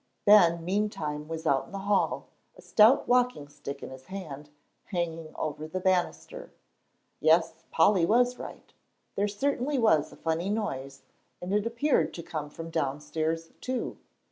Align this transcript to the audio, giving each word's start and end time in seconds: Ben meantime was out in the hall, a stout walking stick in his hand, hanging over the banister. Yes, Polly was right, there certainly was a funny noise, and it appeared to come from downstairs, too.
Ben 0.25 0.65
meantime 0.65 1.27
was 1.27 1.45
out 1.45 1.67
in 1.67 1.71
the 1.73 1.77
hall, 1.77 2.25
a 2.57 2.61
stout 2.63 3.07
walking 3.07 3.47
stick 3.47 3.83
in 3.83 3.91
his 3.91 4.05
hand, 4.05 4.49
hanging 4.85 5.31
over 5.35 5.67
the 5.67 5.79
banister. 5.79 6.51
Yes, 7.19 7.65
Polly 7.69 8.03
was 8.03 8.39
right, 8.39 8.73
there 9.15 9.27
certainly 9.27 9.77
was 9.77 10.11
a 10.11 10.15
funny 10.15 10.49
noise, 10.49 11.03
and 11.39 11.53
it 11.53 11.67
appeared 11.67 12.15
to 12.15 12.23
come 12.23 12.49
from 12.49 12.71
downstairs, 12.71 13.51
too. 13.61 13.99